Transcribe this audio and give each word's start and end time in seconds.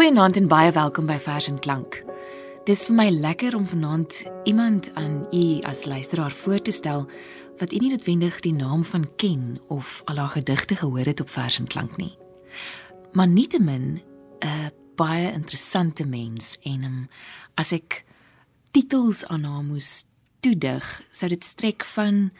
Goeienaand 0.00 0.36
en 0.36 0.46
baie 0.48 0.70
welkom 0.72 1.04
by 1.04 1.18
Vers 1.20 1.44
en 1.50 1.58
Klank. 1.60 1.98
Dis 2.64 2.86
vir 2.88 2.94
my 2.96 3.04
lekker 3.12 3.52
om 3.52 3.66
vanaand 3.68 4.14
iemand 4.48 4.86
aan 4.96 5.26
u 5.28 5.58
as 5.68 5.82
luisteraar 5.84 6.32
voor 6.32 6.62
te 6.64 6.72
stel 6.72 7.02
wat 7.60 7.74
u 7.76 7.80
nie 7.82 7.90
noodwendig 7.92 8.38
die 8.40 8.54
naam 8.56 8.80
van 8.84 9.04
ken 9.20 9.58
of 9.68 10.00
al 10.08 10.16
haar 10.16 10.32
gedigte 10.38 10.78
gehoor 10.80 11.04
het 11.04 11.20
op 11.20 11.28
Vers 11.28 11.58
en 11.60 11.68
Klank 11.68 11.98
nie. 12.00 12.16
Maar 13.12 13.28
nietemin 13.28 14.00
'n 14.40 14.72
baie 14.96 15.32
interessante 15.32 16.06
mens 16.06 16.56
en 16.62 16.84
um, 16.84 17.08
as 17.54 17.72
ek 17.72 18.04
titels 18.70 19.26
aan 19.26 19.44
haar 19.44 19.64
moes 19.64 20.04
toedig, 20.40 21.02
sou 21.10 21.28
dit 21.28 21.44
strek 21.44 21.84
van 21.84 22.30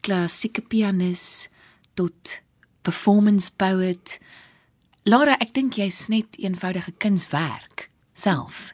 klassieke 0.00 0.62
pianis 0.62 1.48
tot 1.94 2.40
performance 2.82 3.52
poet. 3.56 4.18
Lara, 5.04 5.34
ek 5.36 5.50
dink 5.52 5.74
jy's 5.76 6.06
net 6.08 6.38
eenvoudige 6.40 6.94
kunswerk 6.96 7.90
self. 8.16 8.70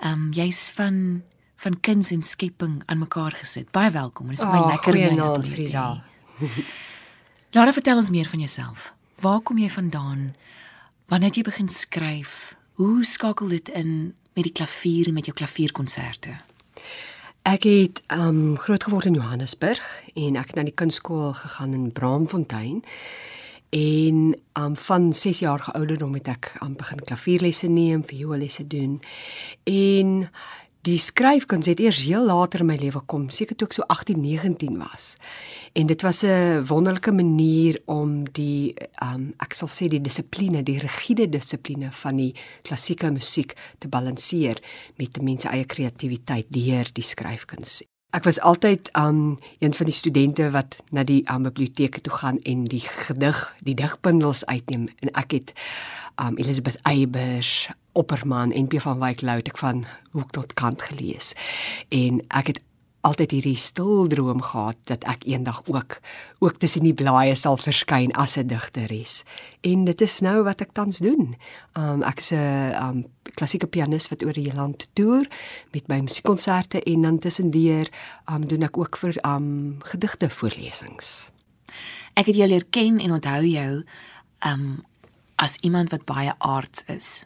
Ehm 0.00 0.14
um, 0.14 0.30
jy's 0.32 0.70
van 0.72 1.20
van 1.60 1.74
kuns 1.84 2.08
en 2.14 2.22
skepping 2.24 2.78
aan 2.86 3.02
mekaar 3.02 3.36
gesit. 3.36 3.68
Baie 3.76 3.90
welkom. 3.92 4.30
Dit 4.32 4.38
is 4.38 4.46
my 4.48 4.62
oh, 4.62 4.70
lekker 4.70 4.96
om 4.96 5.18
jou 5.20 5.42
te 5.42 5.50
hê. 5.58 6.54
Lara, 7.52 7.74
vertel 7.80 8.00
ons 8.00 8.08
meer 8.14 8.30
van 8.32 8.40
jouself. 8.46 8.92
Waar 9.20 9.44
kom 9.44 9.60
jy 9.60 9.68
vandaan? 9.68 10.32
Wanneer 11.12 11.34
het 11.34 11.42
jy 11.42 11.46
begin 11.50 11.68
skryf? 11.68 12.54
Hoe 12.80 13.04
skakel 13.04 13.52
dit 13.58 13.68
in 13.68 14.14
met 14.38 14.48
die 14.48 14.56
klavier 14.56 15.12
en 15.12 15.20
met 15.20 15.28
jou 15.28 15.36
klavierkonserte? 15.36 16.38
Ek 17.44 17.68
het 17.68 18.00
um 18.14 18.56
groot 18.56 18.88
geword 18.88 19.12
in 19.12 19.20
Johannesburg 19.20 19.84
en 20.14 20.40
ek 20.40 20.54
het 20.54 20.62
na 20.62 20.64
die 20.64 20.78
kunstskool 20.80 21.34
gegaan 21.36 21.76
in 21.76 21.90
Braamfontein. 21.92 22.80
En 23.70 24.36
um 24.52 24.76
van 24.76 25.14
6 25.14 25.38
jaar 25.38 25.68
ouderdom 25.72 26.14
het 26.14 26.28
ek 26.28 26.52
aan 26.58 26.70
um, 26.70 26.76
begin 26.76 27.00
klavierlesse 27.04 27.68
neem, 27.68 28.04
vioollesse 28.06 28.66
doen. 28.66 29.00
En 29.68 30.30
die 30.88 30.98
skryfkuns 30.98 31.66
het 31.68 31.80
eers 31.82 31.98
heel 32.06 32.24
later 32.24 32.62
in 32.64 32.70
my 32.70 32.76
lewe 32.80 33.02
kom, 33.10 33.26
seker 33.34 33.58
toe 33.58 33.68
ek 33.68 33.76
so 33.76 33.84
18, 33.92 34.22
19 34.24 34.78
was. 34.80 35.10
En 35.76 35.90
dit 35.90 36.02
was 36.02 36.22
'n 36.24 36.64
wonderlike 36.64 37.12
manier 37.12 37.80
om 37.84 38.24
die 38.32 38.74
um 39.02 39.34
ek 39.38 39.52
sal 39.52 39.68
sê 39.68 39.88
die 39.88 40.00
dissipline, 40.00 40.62
die 40.62 40.78
rigiede 40.78 41.28
dissipline 41.28 41.92
van 41.92 42.16
die 42.16 42.34
klassieke 42.62 43.10
musiek 43.10 43.54
te 43.78 43.88
balanseer 43.88 44.62
met 44.96 45.12
die 45.12 45.22
mens 45.22 45.42
se 45.42 45.48
eie 45.48 45.64
kreatiwiteit 45.64 46.46
deur 46.48 46.88
die 46.92 47.04
skryfkuns. 47.04 47.82
Ek 48.10 48.24
was 48.24 48.40
altyd 48.40 48.88
um 48.96 49.38
een 49.58 49.74
van 49.74 49.86
die 49.86 49.94
studente 49.94 50.50
wat 50.50 50.76
na 50.90 51.02
die 51.04 51.20
um, 51.30 51.42
biblioteke 51.44 52.00
toe 52.00 52.12
gaan 52.12 52.38
en 52.42 52.64
die 52.64 52.80
gedig, 52.80 53.40
die 53.60 53.74
digbundels 53.76 54.46
uitneem 54.46 54.86
en 55.04 55.12
ek 55.12 55.34
het 55.36 55.52
um 56.16 56.38
Elizabeth 56.40 56.80
Eybers, 56.88 57.68
Opperman 57.92 58.52
en 58.52 58.66
P 58.66 58.80
van 58.80 58.98
Wyk 59.02 59.20
Lou 59.20 59.36
het 59.36 59.50
ek 59.52 59.60
van 59.60 59.84
hoek 60.16 60.32
tot 60.32 60.54
kant 60.56 60.82
gelees. 60.88 61.34
En 61.92 62.22
ek 62.28 62.54
het 62.54 62.60
altyd 63.08 63.32
hierdie 63.36 63.56
stil 63.56 64.06
droom 64.10 64.42
gehad 64.44 64.78
dat 64.90 65.04
ek 65.08 65.24
eendag 65.28 65.62
ook 65.66 65.98
ook 66.44 66.58
tussen 66.60 66.84
die 66.84 66.94
blaaie 66.94 67.34
sal 67.38 67.56
verskyn 67.56 68.12
as 68.12 68.36
'n 68.36 68.46
digteres. 68.46 69.24
En 69.60 69.84
dit 69.84 70.00
is 70.00 70.20
nou 70.20 70.42
wat 70.44 70.60
ek 70.60 70.72
tans 70.72 70.98
doen. 70.98 71.36
Um 71.74 72.02
ek 72.02 72.18
is 72.18 72.32
'n 72.32 72.74
um 72.74 73.04
klassieke 73.34 73.66
pianis 73.66 74.08
wat 74.08 74.24
oor 74.24 74.32
die 74.32 74.54
land 74.54 74.88
toer 74.92 75.26
met 75.72 75.88
my 75.88 76.00
musiekkonserte 76.00 76.82
en 76.82 77.02
dan 77.02 77.18
tussendeur 77.18 77.88
um 78.26 78.46
doen 78.46 78.62
ek 78.62 78.78
ook 78.78 78.96
vir 78.96 79.14
um 79.24 79.78
gedigte 79.82 80.30
voorlesings. 80.30 81.30
Ek 82.14 82.26
het 82.26 82.36
jou 82.36 82.48
leer 82.48 82.64
ken 82.70 82.98
en 82.98 83.12
onthou 83.12 83.44
jou 83.44 83.84
um 84.46 84.84
as 85.36 85.56
iemand 85.56 85.90
wat 85.90 86.04
baie 86.04 86.34
aards 86.38 86.84
is, 86.84 87.24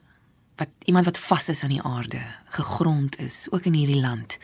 wat 0.57 0.69
iemand 0.85 1.05
wat 1.05 1.19
vas 1.19 1.49
is 1.49 1.63
aan 1.63 1.71
die 1.71 1.83
aarde, 1.83 2.21
gegrond 2.45 3.19
is 3.19 3.49
ook 3.51 3.65
in 3.65 3.73
hierdie 3.73 4.01
land. 4.01 4.39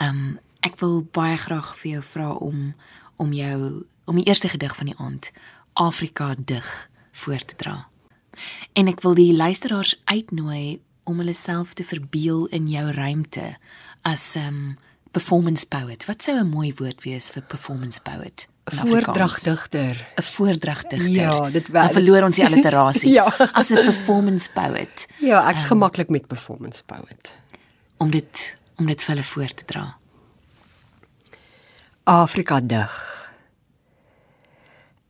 Um 0.00 0.38
ek 0.66 0.80
wil 0.82 1.02
baie 1.14 1.36
graag 1.38 1.74
vir 1.80 1.90
jou 1.96 2.02
vra 2.14 2.30
om 2.32 2.74
om 3.16 3.32
jou 3.32 3.84
om 4.04 4.16
die 4.18 4.26
eerste 4.28 4.48
gedig 4.52 4.74
van 4.76 4.90
die 4.90 4.98
aand 4.98 5.30
Afrika 5.72 6.34
dig 6.38 6.66
voor 7.12 7.44
te 7.44 7.56
dra. 7.56 7.86
En 8.72 8.88
ek 8.88 9.00
wil 9.00 9.14
die 9.16 9.32
luisteraars 9.32 9.94
uitnooi 10.04 10.80
om 11.04 11.22
hulle 11.22 11.34
self 11.34 11.74
te 11.74 11.84
verbeel 11.84 12.46
in 12.52 12.68
jou 12.68 12.90
ruimte 12.92 13.56
as 14.02 14.36
'n 14.36 14.46
um, 14.46 14.76
performance 15.10 15.66
poet. 15.66 16.04
Wat 16.06 16.22
sou 16.22 16.36
'n 16.38 16.48
mooi 16.48 16.74
woord 16.76 17.02
wees 17.04 17.30
vir 17.30 17.42
performance 17.42 18.00
poet? 18.02 18.48
voordragdigter. 18.66 20.12
'n 20.16 20.22
Voordragdigter. 20.22 21.08
Ja, 21.08 21.50
dit 21.50 21.68
wel. 21.68 21.82
Dan 21.82 21.92
verloor 21.92 22.22
ons 22.22 22.34
die 22.34 22.46
alliterasie. 22.50 23.12
ja. 23.12 23.34
As 23.52 23.70
'n 23.70 23.74
performance 23.74 24.50
poet. 24.52 25.06
Ja, 25.20 25.48
ek's 25.50 25.62
um, 25.62 25.68
gemaklik 25.68 26.08
met 26.08 26.26
performance 26.26 26.82
poet. 26.84 27.34
Om 27.96 28.10
dit 28.10 28.56
om 28.76 28.86
dit 28.86 29.02
vir 29.04 29.14
hulle 29.14 29.26
voor 29.26 29.54
te 29.54 29.64
dra. 29.64 29.96
Afrika 32.06 32.60
dig. 32.62 32.92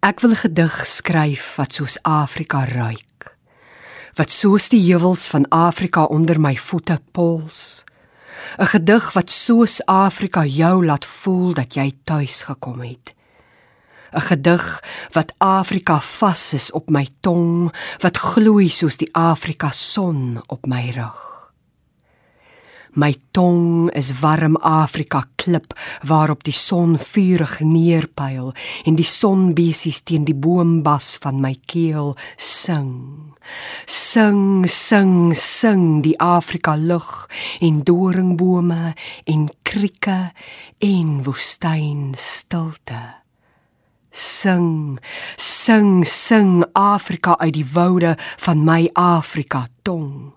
Ek 0.01 0.21
wil 0.21 0.31
'n 0.31 0.41
gedig 0.49 0.87
skryf 0.87 1.57
wat 1.57 1.75
soos 1.75 1.99
Afrika 2.03 2.65
ruik. 2.65 3.37
Wat 4.15 4.31
soos 4.31 4.69
die 4.69 4.81
heuwels 4.81 5.29
van 5.29 5.49
Afrika 5.49 6.05
onder 6.05 6.41
my 6.41 6.57
voete 6.57 7.01
pols. 7.13 7.85
'n 8.57 8.67
Gedig 8.67 9.13
wat 9.13 9.31
soos 9.31 9.85
Afrika 9.85 10.45
jou 10.45 10.85
laat 10.85 11.05
voel 11.05 11.53
dat 11.55 11.75
jy 11.75 11.93
tuis 12.05 12.43
gekom 12.43 12.81
het. 12.81 13.15
'n 14.13 14.21
gedig 14.21 14.83
wat 15.13 15.35
Afrika 15.39 16.01
vas 16.01 16.53
is 16.53 16.71
op 16.71 16.89
my 16.89 17.09
tong, 17.21 17.73
wat 17.99 18.17
gloei 18.17 18.69
soos 18.69 18.97
die 18.97 19.15
Afrika 19.15 19.71
son 19.71 20.43
op 20.47 20.67
my 20.67 20.91
rug. 20.91 21.36
My 22.97 23.13
tong 23.31 23.91
is 23.93 24.09
warm 24.23 24.57
Afrika 24.57 25.29
klip 25.37 25.75
waarop 26.09 26.45
die 26.49 26.55
son 26.57 26.95
vurig 26.97 27.59
neerpyl 27.61 28.55
en 28.89 28.97
die 28.97 29.05
sonbesies 29.05 30.01
teen 30.09 30.25
die 30.25 30.37
boombas 30.37 31.19
van 31.21 31.43
my 31.45 31.53
keel 31.69 32.15
sing. 32.41 33.37
Sing, 33.85 34.65
sing, 34.65 35.37
sing 35.37 36.01
die 36.07 36.17
Afrika 36.17 36.73
lug 36.81 37.29
en 37.61 37.83
doringbome 37.85 38.95
en 39.29 39.45
krieke 39.61 40.33
en 40.81 41.13
woestyn 41.29 42.17
stilte 42.17 43.03
sing 44.17 44.97
sing 45.37 46.01
sing 46.09 46.65
Afrika 46.73 47.37
uit 47.37 47.53
die 47.61 47.69
woude 47.77 48.15
van 48.41 48.65
my 48.65 48.89
Afrika 48.97 49.67
tong 49.85 50.33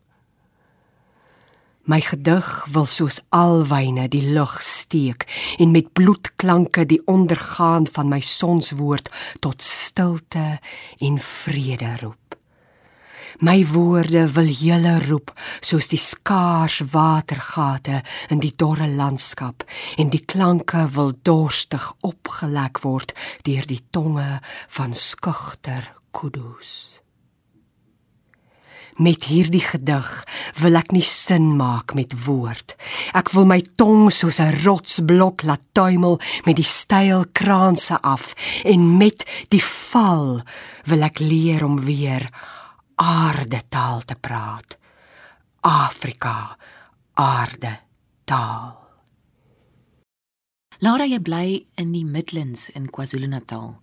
my 1.89 2.01
gedig 2.05 2.47
wil 2.69 2.85
soos 2.85 3.17
alwyne 3.33 4.05
die 4.13 4.25
lug 4.35 4.59
steek 4.61 5.25
en 5.57 5.71
met 5.73 5.93
bloedklanke 5.97 6.85
die 6.85 7.01
ondergaan 7.09 7.87
van 7.89 8.11
my 8.13 8.19
sonswoord 8.21 9.09
tot 9.41 9.63
stilte 9.63 10.59
en 10.99 11.19
vrede 11.19 11.95
roep 12.01 12.29
My 13.39 13.63
woorde 13.71 14.25
wil 14.35 14.49
julle 14.51 14.97
roep 15.05 15.31
soos 15.63 15.87
die 15.87 16.01
skaars 16.01 16.81
watergate 16.91 18.01
in 18.27 18.41
die 18.43 18.51
dorre 18.51 18.89
landskap 18.89 19.63
en 19.95 20.11
die 20.11 20.25
klanke 20.25 20.83
wil 20.97 21.13
dorstig 21.23 21.85
opgelek 22.03 22.83
word 22.83 23.15
deur 23.47 23.63
die 23.69 23.81
tonge 23.95 24.41
van 24.75 24.91
skugter 24.93 25.87
kudus. 26.11 26.98
Met 28.99 29.29
hierdie 29.31 29.63
gedig 29.63 30.07
wil 30.59 30.75
ek 30.75 30.91
nie 30.91 31.05
sin 31.05 31.53
maak 31.55 31.93
met 31.95 32.11
woord. 32.25 32.75
Ek 33.15 33.31
wil 33.31 33.47
my 33.47 33.61
tong 33.79 34.11
soos 34.11 34.39
'n 34.43 34.59
rotsblok 34.65 35.43
laat 35.47 35.63
tuimel 35.71 36.19
met 36.45 36.55
die 36.59 36.67
styl 36.67 37.23
kraanse 37.31 37.95
af 38.03 38.35
en 38.65 38.97
met 38.97 39.23
die 39.49 39.63
val 39.63 40.43
wil 40.83 41.01
ek 41.03 41.19
leer 41.19 41.63
om 41.63 41.79
weer 41.79 42.27
aarde 42.95 43.61
taal 43.69 44.03
te 44.03 44.15
praat. 44.15 44.77
Afrika, 45.61 46.57
aarde 47.13 47.79
taal. 48.25 48.75
Laura, 50.79 51.05
jy 51.05 51.19
bly 51.19 51.67
in 51.75 51.91
die 51.91 52.05
Midlands 52.05 52.69
in 52.69 52.89
KwaZulu-Natal. 52.91 53.79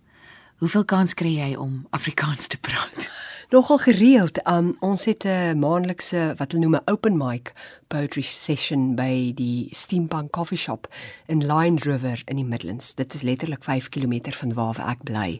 Hoeveel 0.57 0.85
kans 0.89 1.13
kry 1.13 1.35
jy 1.35 1.51
om 1.55 1.85
Afrikaans 1.93 2.47
te 2.47 2.57
praat? 2.57 3.09
nogal 3.49 3.77
gereeld. 3.77 4.47
Um, 4.47 4.75
ons 4.79 5.05
het 5.05 5.23
'n 5.23 5.59
maandelikse 5.59 6.33
wat 6.37 6.51
hulle 6.51 6.63
noem 6.63 6.75
'n 6.75 6.91
open 6.91 7.17
mic 7.17 7.53
poetry 7.87 8.21
session 8.21 8.95
by 8.95 9.31
die 9.35 9.67
Steambank 9.71 10.31
Coffee 10.31 10.57
Shop 10.57 10.93
in 11.25 11.45
Lion 11.45 11.77
River 11.77 12.21
in 12.25 12.35
die 12.35 12.45
Midlands. 12.45 12.95
Dit 12.95 13.13
is 13.13 13.21
letterlik 13.21 13.63
5 13.63 13.89
km 13.89 14.31
van 14.31 14.53
waar 14.53 14.89
ek 14.89 15.03
bly 15.03 15.39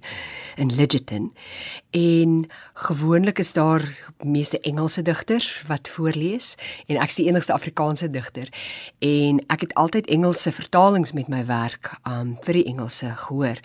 in 0.56 0.76
Lidgerton. 0.76 1.34
En 1.90 2.50
gewoonlik 2.74 3.40
is 3.40 3.54
daar 3.54 4.12
meeste 4.24 4.60
Engelse 4.60 5.02
digters 5.02 5.64
wat 5.68 5.90
voorlees 5.90 6.56
en 6.86 6.96
ek's 6.96 7.16
die 7.16 7.28
enigste 7.28 7.54
Afrikaanse 7.54 8.10
digter. 8.10 8.50
En 9.00 9.44
ek 9.48 9.62
het 9.62 9.74
altyd 9.74 10.08
Engelse 10.08 10.52
vertalings 10.52 11.12
met 11.12 11.28
my 11.28 11.46
werk 11.46 12.00
um 12.04 12.38
vir 12.42 12.54
die 12.54 12.66
Engelse 12.66 13.14
gehoor. 13.16 13.60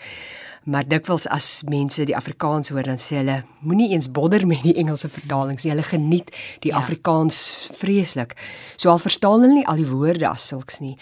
Maar 0.63 0.87
dikwels 0.87 1.25
as 1.27 1.61
mense 1.67 2.05
die 2.07 2.15
Afrikaans 2.15 2.71
hoor 2.71 2.87
dan 2.87 2.99
sê 3.01 3.19
hulle 3.19 3.41
moenie 3.59 3.91
eens 3.91 4.11
bodder 4.11 4.45
met 4.47 4.63
die 4.63 4.75
Engelse 4.79 5.09
vertalings 5.11 5.63
nie. 5.63 5.73
Hulle 5.73 5.87
geniet 5.87 6.31
die 6.63 6.71
ja. 6.71 6.79
Afrikaans 6.79 7.41
vreeslik. 7.75 8.37
So 8.77 8.89
al 8.89 9.01
verstaan 9.03 9.43
hulle 9.43 9.59
nie 9.59 9.67
al 9.67 9.81
die 9.81 9.89
woorde 9.89 10.29
as 10.29 10.47
sulks 10.47 10.79
nie, 10.79 10.95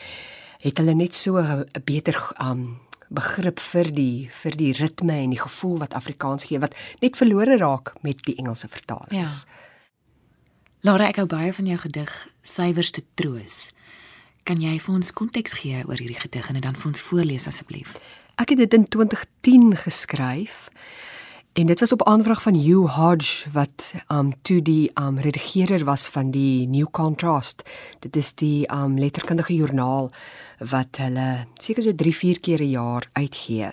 het 0.62 0.82
hulle 0.82 0.96
net 0.98 1.14
so 1.14 1.38
'n 1.38 1.66
beter 1.86 2.18
um 2.40 2.80
begrip 3.12 3.60
vir 3.60 3.92
die 3.92 4.30
vir 4.32 4.56
die 4.56 4.72
ritme 4.72 5.18
en 5.20 5.34
die 5.36 5.42
gevoel 5.42 5.78
wat 5.84 5.94
Afrikaans 5.94 6.48
gee 6.48 6.60
wat 6.64 6.76
net 7.02 7.18
verlore 7.20 7.58
raak 7.58 7.94
met 8.02 8.24
die 8.26 8.38
Engelse 8.40 8.68
vertalings. 8.68 9.46
Ja. 9.46 9.68
Laura, 10.82 11.10
ek 11.12 11.20
hou 11.22 11.28
baie 11.30 11.54
van 11.54 11.68
jou 11.70 11.78
gedig 11.78 12.28
Suiwerste 12.42 13.04
Troos. 13.14 13.70
Kan 14.44 14.62
jy 14.64 14.80
vir 14.82 14.96
ons 14.96 15.12
konteks 15.14 15.54
gee 15.62 15.84
oor 15.86 16.00
hierdie 16.00 16.18
gedig 16.18 16.48
en 16.48 16.58
dit 16.58 16.64
dan 16.64 16.76
vir 16.76 16.88
ons 16.88 17.04
voorlees 17.12 17.48
asseblief? 17.48 18.00
Ek 18.42 18.50
het 18.50 18.58
dit 18.58 18.74
in 18.74 18.88
2010 18.88 19.76
geskryf. 19.78 20.70
En 21.54 21.66
dit 21.66 21.80
was 21.80 21.92
op 21.92 22.04
aanvraag 22.04 22.42
van 22.42 22.56
Hugh 22.56 22.96
Hodge 22.96 23.50
wat 23.52 23.94
um 24.08 24.34
toe 24.42 24.62
die 24.62 24.92
um 25.02 25.20
redigeerder 25.20 25.84
was 25.84 26.08
van 26.08 26.32
die 26.32 26.68
New 26.68 26.88
Contrast. 26.92 27.64
Dit 28.00 28.16
is 28.16 28.34
die 28.36 28.72
um 28.74 28.98
letterkundige 29.00 29.56
joernaal 29.56 30.10
wat 30.58 30.98
hulle 30.98 31.46
seker 31.54 31.84
so 31.84 31.92
3-4 31.92 32.40
keer 32.42 32.62
'n 32.62 32.70
jaar 32.70 33.10
uitgee. 33.14 33.70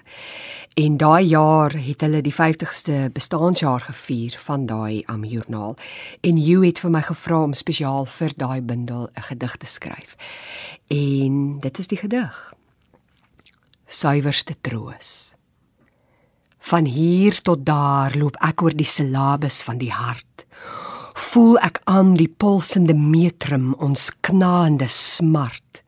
En 0.75 0.97
daai 0.97 1.27
jaar 1.27 1.73
het 1.73 2.01
hulle 2.01 2.21
die 2.21 2.35
50ste 2.35 3.11
bestaanjaar 3.13 3.81
gevier 3.81 4.37
van 4.39 4.67
daai 4.67 5.03
um 5.07 5.25
joernaal. 5.25 5.77
En 6.21 6.37
Hugh 6.37 6.65
het 6.65 6.79
vir 6.79 6.91
my 6.91 7.03
gevra 7.03 7.43
om 7.43 7.55
spesiaal 7.55 8.05
vir 8.05 8.33
daai 8.37 8.61
bundel 8.61 9.09
'n 9.15 9.23
gedig 9.23 9.57
te 9.57 9.67
skryf. 9.67 10.17
En 10.87 11.59
dit 11.59 11.79
is 11.79 11.87
die 11.87 11.99
gedig 11.99 12.58
suiwerste 13.89 14.55
troos. 14.61 15.35
Van 16.69 16.85
hier 16.85 17.39
tot 17.43 17.65
daar 17.65 18.13
loop 18.17 18.37
ek 18.45 18.63
oor 18.63 18.77
die 18.77 18.89
silabes 18.89 19.63
van 19.65 19.81
die 19.81 19.93
hart. 19.93 20.45
Voel 21.19 21.57
ek 21.65 21.81
aan 21.91 22.13
die 22.19 22.29
pulsende 22.29 22.95
metrum 22.95 23.73
ons 23.81 24.11
knaande 24.21 24.89
smart. 24.93 25.83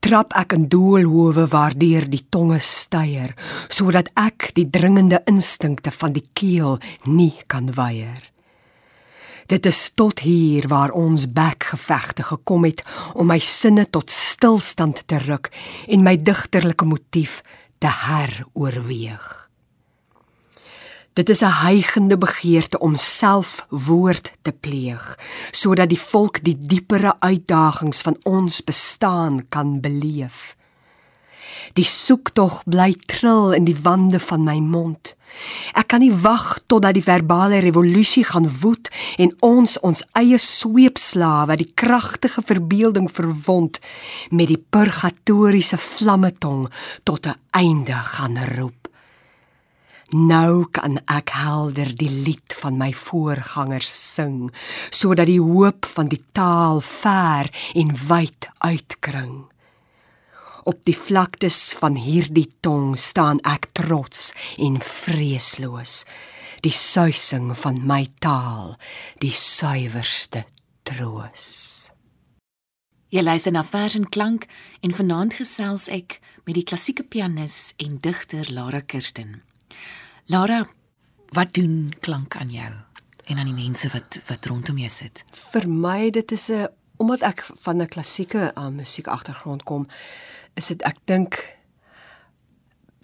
Trap 0.00 0.32
ek 0.38 0.54
in 0.56 0.68
doolhowe 0.72 1.44
waardeur 1.52 2.06
die 2.08 2.24
tonge 2.30 2.60
styer 2.64 3.34
sodat 3.68 4.08
ek 4.16 4.52
die 4.56 4.68
dringende 4.70 5.20
instinkte 5.28 5.92
van 5.92 6.14
die 6.16 6.24
keel 6.38 6.78
nie 7.04 7.34
kan 7.50 7.74
weier. 7.76 8.22
Dit 9.48 9.66
is 9.66 9.92
tot 9.96 10.20
hier 10.20 10.66
waar 10.68 10.90
ons 10.92 11.24
bekgevegte 11.32 12.22
gekom 12.22 12.66
het 12.68 12.82
om 13.16 13.30
my 13.30 13.38
sinne 13.40 13.86
tot 13.88 14.12
stilstand 14.12 15.00
te 15.08 15.16
ruk 15.24 15.48
en 15.88 16.04
my 16.04 16.18
digterlike 16.20 16.84
motief 16.84 17.40
te 17.80 17.88
heroorweeg. 17.88 19.48
Dit 21.16 21.28
is 21.28 21.40
'n 21.42 21.56
hygende 21.64 22.18
begeerte 22.18 22.78
om 22.78 22.96
self 22.96 23.66
woord 23.70 24.32
te 24.42 24.52
pleeg 24.52 25.18
sodat 25.50 25.88
die 25.88 26.00
volk 26.00 26.44
die 26.44 26.56
diepere 26.60 27.16
uitdagings 27.20 28.00
van 28.00 28.16
ons 28.22 28.64
bestaan 28.64 29.48
kan 29.48 29.80
beleef. 29.80 30.57
Die 31.78 31.86
soektog 31.86 32.62
bly 32.64 32.94
trill 33.06 33.54
in 33.56 33.64
die 33.64 33.76
wande 33.82 34.20
van 34.20 34.44
my 34.44 34.58
mond. 34.58 35.14
Ek 35.76 35.90
kan 35.92 36.02
nie 36.02 36.14
wag 36.24 36.58
totdat 36.66 36.96
die 36.96 37.04
verbale 37.04 37.60
revolusie 37.64 38.24
gaan 38.24 38.48
woed 38.62 38.88
en 39.20 39.34
ons 39.44 39.76
ons 39.86 40.02
eie 40.18 40.38
sweepslawe 40.40 41.52
wat 41.52 41.62
die 41.62 41.72
kragtige 41.78 42.42
verbeelding 42.42 43.08
verwond 43.12 43.78
met 44.30 44.50
die 44.50 44.58
purgatoriese 44.58 45.78
vlammetong 45.78 46.68
tot 47.04 47.26
'n 47.26 47.38
einde 47.52 47.94
gaan 47.94 48.38
roep. 48.56 48.88
Nou 50.08 50.64
kan 50.72 50.96
ek 51.04 51.28
helder 51.36 51.90
die 51.92 52.08
lied 52.08 52.54
van 52.60 52.78
my 52.80 52.94
voorgangers 52.96 53.90
sing 54.14 54.48
sodat 54.88 55.26
die 55.28 55.40
hoop 55.40 55.84
van 55.84 56.08
die 56.08 56.22
taal 56.32 56.80
ver 56.80 57.50
en 57.74 57.92
wyd 58.08 58.48
uitkring. 58.58 59.44
Op 60.68 60.82
die 60.84 60.96
vlaktes 60.96 61.72
van 61.80 61.94
hierdie 61.96 62.50
tong 62.60 62.98
staan 63.00 63.38
ek 63.48 63.70
trots 63.72 64.34
en 64.60 64.74
vreesloos. 64.84 66.02
Die 66.60 66.74
suising 66.74 67.54
van 67.56 67.78
my 67.88 68.02
taal, 68.20 68.74
die 69.24 69.32
suiwerste 69.32 70.42
troos. 70.84 71.46
Jy 73.08 73.24
luister 73.24 73.54
na 73.56 73.64
Vers 73.64 73.96
en 73.96 74.04
Klank 74.12 74.44
en 74.84 74.92
vanaand 74.92 75.38
gesels 75.40 75.88
ek 75.88 76.18
met 76.44 76.58
die 76.58 76.66
klassieke 76.68 77.06
pianis 77.08 77.72
en 77.80 77.96
digter 78.04 78.52
Lara 78.52 78.82
Kirsten. 78.84 79.38
Lara, 80.28 80.66
wat 81.32 81.56
doen 81.56 81.94
klank 82.04 82.36
aan 82.36 82.52
jou 82.52 82.74
en 83.24 83.40
aan 83.40 83.48
die 83.48 83.56
mense 83.56 83.88
wat 83.96 84.20
wat 84.28 84.52
rondom 84.52 84.84
jou 84.84 84.92
sit? 84.92 85.24
Vir 85.54 85.64
my 85.64 86.10
dit 86.12 86.36
is 86.36 86.50
'n 86.52 86.68
omdat 86.98 87.22
ek 87.22 87.46
van 87.62 87.80
'n 87.82 87.88
klassieke 87.88 88.52
uh, 88.54 88.68
musiek 88.68 89.06
agtergrond 89.06 89.62
kom, 89.62 89.86
is 90.58 90.72
dit 90.72 90.82
ek 90.82 90.98
dink 91.06 91.38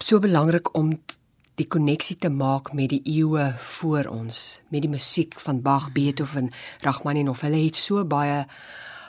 so 0.03 0.19
belangrik 0.19 0.73
om 0.75 0.91
die 1.55 1.67
koneksie 1.71 2.17
te 2.19 2.29
maak 2.29 2.73
met 2.75 2.91
die 2.91 3.01
eeue 3.07 3.53
voor 3.79 4.09
ons, 4.11 4.59
met 4.69 4.83
die 4.83 4.91
musiek 4.91 5.37
van 5.39 5.61
Bach, 5.63 5.87
Beethoven, 5.95 6.51
Rachmaninoff. 6.83 7.45
Hulle 7.47 7.61
het 7.63 7.79
so 7.79 8.03
baie 8.03 8.43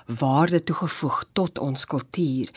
waarde 0.07 0.62
toegevoeg 0.62 1.25
tot 1.35 1.59
ons 1.59 1.88
kultuur. 1.91 2.53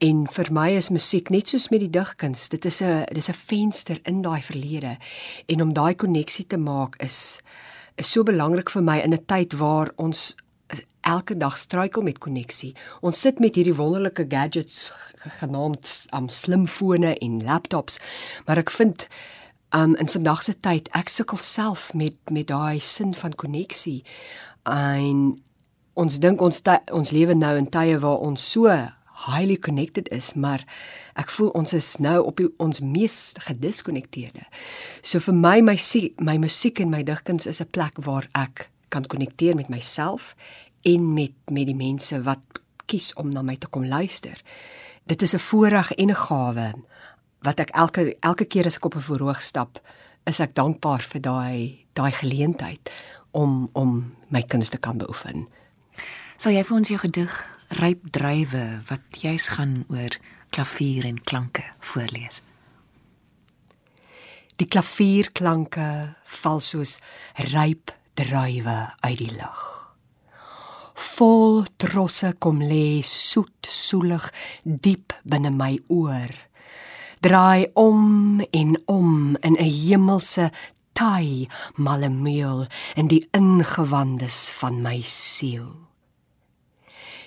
En 0.00 0.24
vir 0.32 0.52
my 0.54 0.70
is 0.78 0.88
musiek 0.94 1.28
net 1.34 1.52
soos 1.52 1.68
met 1.74 1.82
die 1.84 1.92
digkuns, 1.92 2.48
dit 2.48 2.64
is 2.64 2.80
'n 2.80 3.04
dis 3.12 3.28
'n 3.28 3.34
venster 3.34 3.98
in 4.04 4.22
daai 4.22 4.40
verlede. 4.42 4.96
En 5.46 5.62
om 5.62 5.72
daai 5.72 5.94
koneksie 5.94 6.46
te 6.46 6.56
maak 6.56 6.96
is 7.02 7.40
is 7.96 8.10
so 8.10 8.22
belangrik 8.22 8.70
vir 8.70 8.82
my 8.82 8.98
in 9.00 9.12
'n 9.12 9.26
tyd 9.26 9.52
waar 9.58 9.90
ons 9.96 10.36
elke 11.08 11.36
dag 11.36 11.56
struikel 11.58 12.04
met 12.04 12.20
koneksie. 12.20 12.74
Ons 13.00 13.20
sit 13.24 13.40
met 13.40 13.56
hierdie 13.56 13.76
wonderlike 13.76 14.26
gadgets 14.28 14.90
genaamd 15.40 15.94
um, 16.14 16.28
slimfone 16.28 17.14
en 17.16 17.40
laptops, 17.44 17.98
maar 18.46 18.60
ek 18.60 18.70
vind 18.76 19.08
um, 19.74 19.96
in 19.96 20.08
vandag 20.12 20.44
se 20.44 20.54
tyd 20.60 20.90
ek 20.98 21.10
sukkel 21.12 21.40
self 21.42 21.90
met 21.94 22.16
met 22.32 22.50
daai 22.52 22.80
sin 22.84 23.14
van 23.16 23.34
koneksie. 23.34 24.02
En 24.68 25.38
ons 25.98 26.20
dink 26.22 26.44
ons 26.44 26.62
ons 26.92 27.16
lewe 27.16 27.34
nou 27.34 27.56
in 27.58 27.68
tye 27.72 27.98
waar 27.98 28.22
ons 28.28 28.52
so 28.52 28.70
highly 29.26 29.56
connected 29.56 30.08
is, 30.14 30.34
maar 30.34 30.62
ek 31.18 31.32
voel 31.34 31.50
ons 31.58 31.72
is 31.74 31.96
nou 31.98 32.20
op 32.22 32.38
die, 32.38 32.46
ons 32.62 32.80
mees 32.80 33.34
gediskonnekteerde. 33.48 34.44
So 35.02 35.18
vir 35.18 35.34
my 35.34 35.60
my 35.62 35.76
my 36.22 36.36
musiek 36.38 36.80
en 36.80 36.92
my 36.94 37.02
digkuns 37.02 37.46
is 37.46 37.60
'n 37.60 37.72
plek 37.72 37.98
waar 38.06 38.28
ek 38.34 38.70
kan 38.88 39.04
konnekteer 39.04 39.54
met 39.54 39.68
myself 39.68 40.34
en 40.82 41.12
met 41.14 41.32
met 41.50 41.66
die 41.66 41.76
mense 41.76 42.22
wat 42.22 42.44
kies 42.88 43.12
om 43.20 43.32
na 43.32 43.42
my 43.42 43.56
te 43.56 43.68
kom 43.68 43.86
luister. 43.86 44.40
Dit 45.06 45.22
is 45.22 45.34
'n 45.34 45.38
voorreg 45.38 45.92
en 45.92 46.10
'n 46.10 46.14
gawe 46.14 46.74
wat 47.42 47.60
ek 47.60 47.70
elke 47.70 48.16
elke 48.20 48.44
keer 48.44 48.66
as 48.66 48.76
ek 48.76 48.84
op 48.84 48.94
'n 48.94 49.00
verhoog 49.10 49.42
stap, 49.42 49.80
is 50.26 50.40
ek 50.40 50.54
dankbaar 50.54 51.02
vir 51.02 51.20
daai 51.20 51.86
daai 51.92 52.12
geleentheid 52.12 52.90
om 53.30 53.68
om 53.72 54.14
my 54.28 54.42
kunste 54.42 54.70
te 54.70 54.78
kan 54.78 54.98
beoefen. 54.98 55.48
Sal 56.36 56.52
jy 56.52 56.64
vir 56.64 56.76
ons 56.76 56.88
jou 56.88 56.98
gedig 56.98 57.44
Ryp 57.68 58.10
druiwe 58.10 58.82
wat 58.88 59.00
juis 59.20 59.48
gaan 59.48 59.84
oor 59.88 60.16
klavier 60.50 61.04
en 61.04 61.20
klanke 61.20 61.64
voorlees? 61.80 62.40
Die 64.56 64.66
klavierklanke 64.66 66.14
val 66.24 66.60
soos 66.60 67.00
ryp 67.34 67.92
druiwe 68.14 68.92
uit 69.00 69.18
die 69.18 69.34
lug 69.36 69.87
vol 70.98 71.64
trosse 71.78 72.32
kom 72.42 72.60
lê 72.62 73.02
soet 73.06 73.68
soelig 73.70 74.28
diep 74.64 75.14
binne 75.24 75.52
my 75.54 75.76
oor. 75.94 76.32
Draai 77.22 77.70
om 77.74 78.40
en 78.40 78.76
om 78.86 79.36
in 79.42 79.56
'n 79.58 79.70
hemelse 79.82 80.50
tai 80.92 81.48
malemeel 81.76 82.66
in 82.94 83.08
die 83.08 83.28
ingewandes 83.30 84.50
van 84.58 84.82
my 84.82 85.02
siel. 85.02 85.88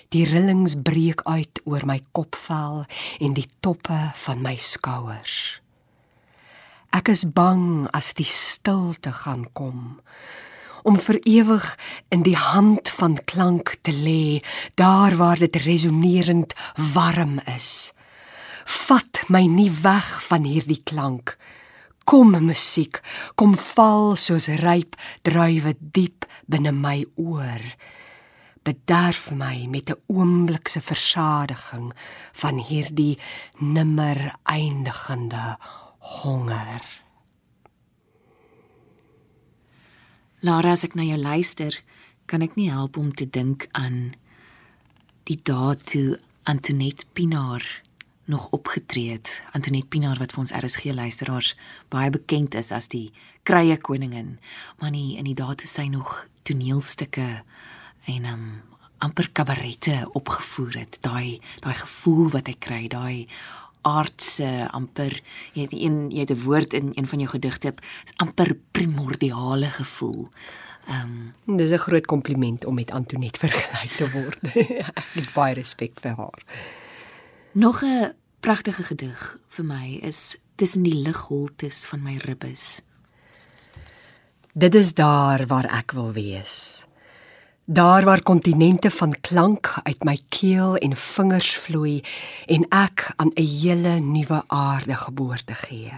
Die 0.08 0.24
rillings 0.28 0.76
breek 0.82 1.22
uit 1.24 1.60
oor 1.64 1.86
my 1.88 2.02
kopvel 2.12 2.84
en 3.20 3.32
die 3.32 3.48
toppe 3.60 4.12
van 4.24 4.42
my 4.42 4.56
skouers. 4.56 5.60
Ek 6.92 7.08
is 7.08 7.24
bang 7.24 7.88
as 7.96 8.12
die 8.12 8.28
stilte 8.28 9.12
gaan 9.12 9.48
kom 9.52 10.00
om 10.82 10.98
vir 10.98 11.18
ewig 11.28 11.66
in 12.14 12.22
die 12.26 12.36
hand 12.36 12.88
van 12.98 13.18
klank 13.24 13.76
te 13.82 13.92
lê, 13.92 14.42
daar 14.74 15.16
waar 15.16 15.38
dit 15.38 15.56
resonerend 15.56 16.54
warm 16.94 17.40
is. 17.54 17.92
Vat 18.86 19.24
my 19.28 19.46
nie 19.46 19.70
weg 19.82 20.08
van 20.28 20.46
hierdie 20.46 20.82
klank. 20.84 21.36
Kom 22.04 22.34
musiek, 22.46 22.98
kom 23.38 23.54
val 23.56 24.16
soos 24.16 24.48
ryp 24.62 24.96
druiwe 25.22 25.76
diep 25.78 26.26
binne 26.50 26.72
my 26.74 27.04
oor. 27.16 27.62
Bederf 28.62 29.30
my 29.34 29.66
met 29.66 29.90
'n 29.90 30.02
oomblikse 30.06 30.80
versadiging 30.80 31.92
van 32.32 32.58
hierdie 32.58 33.18
nimmer 33.58 34.34
eindigende 34.42 35.58
honger. 35.98 37.01
Lara, 40.42 40.72
as 40.74 40.82
ek 40.82 40.96
na 40.98 41.04
jou 41.06 41.20
luister, 41.22 41.76
kan 42.26 42.42
ek 42.42 42.56
nie 42.58 42.66
help 42.66 42.96
om 42.98 43.12
te 43.14 43.28
dink 43.30 43.68
aan 43.78 44.16
die 45.30 45.36
dae 45.38 45.76
toe 45.86 46.16
Antoinette 46.50 47.06
Pinaar 47.14 47.62
nog 48.26 48.48
opgetree 48.50 49.12
het. 49.14 49.36
Antoinette 49.54 49.86
Pinaar 49.94 50.18
wat 50.18 50.34
vir 50.34 50.42
ons 50.42 50.54
RSG 50.58 50.96
luisteraars 50.98 51.52
baie 51.94 52.10
bekend 52.10 52.56
is 52.58 52.72
as 52.74 52.90
die 52.90 53.12
krye 53.46 53.76
koningin, 53.78 54.40
maar 54.82 54.90
nie 54.90 55.14
in 55.14 55.30
die 55.30 55.38
dae 55.38 55.54
toe 55.54 55.70
sy 55.70 55.86
nog 55.92 56.24
toneelstukke 56.42 57.28
en 58.10 58.26
um, 58.26 58.44
amper 58.98 59.30
kabarette 59.30 60.00
opgevoer 60.10 60.80
het. 60.82 60.98
Daai 61.06 61.38
daai 61.62 61.78
gevoel 61.84 62.34
wat 62.34 62.50
hy 62.50 62.58
kry, 62.58 62.82
daai 62.90 63.30
aardse 63.82 64.68
amper 64.70 65.14
jy 65.52 65.62
het 65.62 65.72
een 65.72 66.10
jy 66.10 66.20
het 66.20 66.30
'n 66.30 66.42
woord 66.42 66.72
in 66.72 66.90
een 66.94 67.06
van 67.06 67.18
jou 67.18 67.30
gedigte 67.30 67.74
amper 68.16 68.56
primordiale 68.70 69.70
gevoel. 69.70 70.28
Ehm 70.86 71.34
um, 71.46 71.56
dis 71.56 71.70
'n 71.70 71.78
groot 71.78 72.06
kompliment 72.06 72.64
om 72.64 72.74
met 72.74 72.90
Antoinette 72.90 73.38
vergelyk 73.46 73.92
te 73.96 74.10
word. 74.10 74.56
Ek 74.78 75.06
het 75.14 75.32
baie 75.32 75.54
respek 75.54 76.00
vir 76.00 76.14
haar. 76.16 76.42
Nog 77.52 77.82
'n 77.82 78.12
pragtige 78.40 78.82
gedig 78.82 79.38
vir 79.48 79.64
my 79.64 79.98
is 80.02 80.36
tussen 80.54 80.82
die 80.82 80.94
ligholtes 80.94 81.86
van 81.86 82.02
my 82.02 82.16
ribbes. 82.16 82.80
Dit 84.52 84.74
is 84.74 84.94
daar 84.94 85.46
waar 85.46 85.64
ek 85.64 85.92
wil 85.92 86.12
wees. 86.12 86.84
Daar 87.64 88.04
waar 88.04 88.22
kontinente 88.22 88.90
van 88.90 89.14
klank 89.20 89.74
uit 89.82 90.04
my 90.04 90.18
keel 90.28 90.76
en 90.76 90.96
vingers 90.96 91.56
vloei 91.56 92.02
en 92.46 92.66
ek 92.68 93.12
aan 93.16 93.30
'n 93.34 93.42
hele 93.42 94.00
nuwe 94.00 94.42
aarde 94.46 94.96
geboorte 94.96 95.54
gee. 95.54 95.92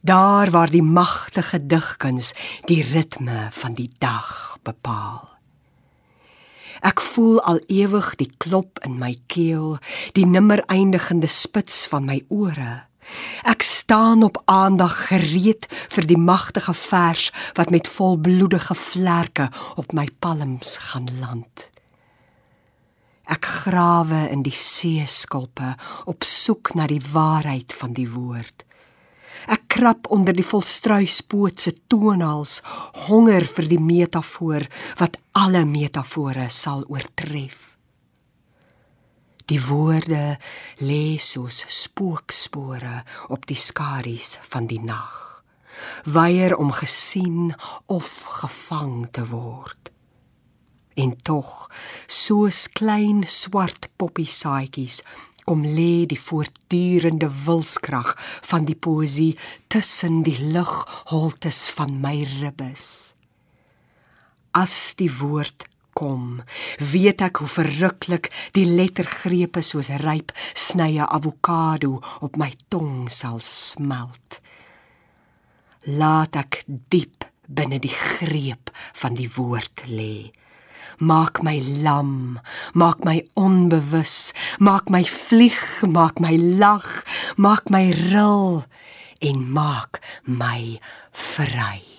Daar 0.00 0.50
waar 0.50 0.70
die 0.70 0.82
magtige 0.82 1.66
digkuns 1.66 2.34
die 2.64 2.82
ritme 2.82 3.48
van 3.50 3.72
die 3.72 3.90
dag 3.98 4.58
bepaal. 4.62 5.28
Ek 6.80 7.00
voel 7.00 7.42
al 7.42 7.60
ewig 7.66 8.14
die 8.14 8.32
klop 8.36 8.78
in 8.84 8.98
my 8.98 9.18
keel, 9.26 9.78
die 10.12 10.26
nimmer 10.26 10.60
eindigende 10.66 11.26
spits 11.26 11.86
van 11.86 12.04
my 12.04 12.24
ore. 12.28 12.84
Ek 13.46 13.62
staan 13.62 14.22
op 14.26 14.42
aandag 14.44 15.06
gereed 15.08 15.66
vir 15.70 16.06
die 16.06 16.18
magtige 16.18 16.74
vers 16.74 17.30
wat 17.54 17.70
met 17.70 17.88
volbloedige 17.88 18.74
vlerke 18.74 19.50
op 19.76 19.92
my 19.92 20.08
palms 20.18 20.76
gaan 20.90 21.08
land. 21.20 21.70
Ek 23.26 23.44
grawe 23.44 24.28
in 24.30 24.44
die 24.46 24.54
seeskulpe 24.54 25.74
op 26.06 26.24
soek 26.24 26.74
na 26.78 26.86
die 26.86 27.02
waarheid 27.12 27.74
van 27.74 27.94
die 27.94 28.08
woord. 28.10 28.62
Ek 29.46 29.66
krap 29.70 30.10
onder 30.10 30.34
die 30.34 30.46
volstruispoot 30.46 31.60
se 31.60 31.72
toonhals, 31.90 32.60
honger 33.06 33.46
vir 33.46 33.70
die 33.70 33.82
metafoor 33.82 34.66
wat 34.98 35.18
alle 35.38 35.64
metafore 35.66 36.48
sal 36.50 36.82
oortref. 36.90 37.75
Die 39.46 39.60
woorde 39.62 40.38
lê 40.82 41.18
soos 41.22 41.60
spookspore 41.70 43.04
op 43.30 43.44
die 43.46 43.58
skaries 43.58 44.40
van 44.42 44.66
die 44.66 44.80
nag. 44.82 45.44
Weier 46.04 46.56
om 46.56 46.72
gesien 46.74 47.52
of 47.86 48.08
gevang 48.40 49.06
te 49.14 49.22
word. 49.30 49.92
En 50.98 51.14
tog, 51.22 51.68
soos 52.10 52.64
klein 52.74 53.22
swart 53.30 53.86
poppiesaadjies, 54.00 55.02
kom 55.46 55.62
lê 55.62 56.08
die 56.10 56.18
voortdurende 56.18 57.30
wilskrag 57.44 58.16
van 58.50 58.66
die 58.66 58.74
poesie 58.74 59.36
tussen 59.70 60.24
die 60.26 60.40
ligholtes 60.42 61.68
van 61.76 62.00
my 62.02 62.16
ribbes. 62.40 63.14
As 64.50 64.96
die 64.98 65.12
woord 65.20 65.68
kom, 65.96 66.42
weet 66.92 67.24
ek 67.24 67.40
hoe 67.40 67.48
verruklik 67.50 68.30
die 68.56 68.66
lettergrepe 68.68 69.62
soos 69.64 69.90
ryp 70.04 70.34
snye 70.52 71.06
avokado 71.06 72.00
op 72.24 72.36
my 72.40 72.52
tong 72.72 73.08
sal 73.12 73.40
smelt. 73.44 74.40
Laat 75.86 76.36
ek 76.36 76.62
diep 76.92 77.24
binne 77.46 77.78
die 77.82 77.94
greep 77.94 78.72
van 79.00 79.16
die 79.18 79.30
woord 79.36 79.86
lê. 79.88 80.32
Maak 80.98 81.42
my 81.44 81.58
lam, 81.84 82.38
maak 82.72 83.04
my 83.04 83.20
onbewus, 83.36 84.32
maak 84.58 84.88
my 84.90 85.04
vlieg, 85.04 85.60
maak 85.84 86.20
my 86.24 86.36
lag, 86.36 86.86
maak 87.36 87.68
my 87.70 87.84
ril 87.92 88.64
en 89.20 89.44
maak 89.52 90.00
my 90.24 90.80
vry. 91.12 91.95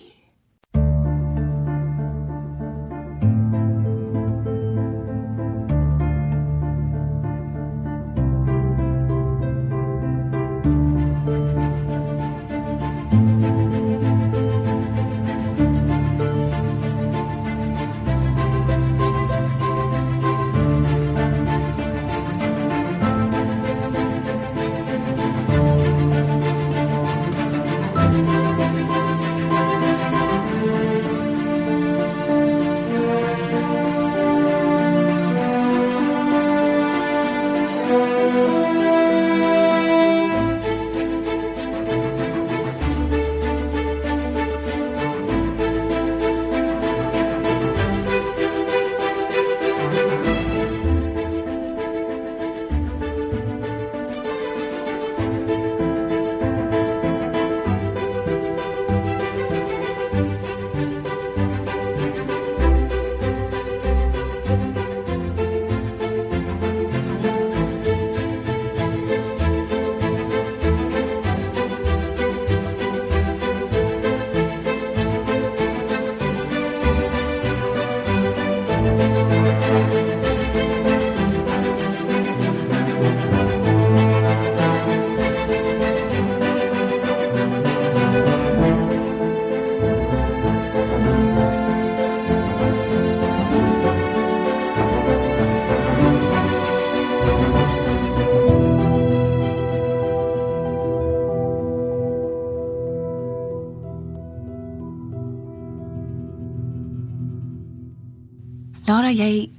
Lara, 108.88 109.10
jy 109.12 109.50